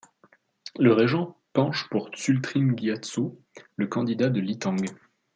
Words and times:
Le 0.79 0.93
régent 0.93 1.37
penche 1.53 1.87
pour 1.89 2.09
Tsultrim 2.09 2.75
Gyatso, 2.75 3.39
le 3.75 3.85
candidat 3.85 4.31
de 4.31 4.39
Lithang. 4.39 4.83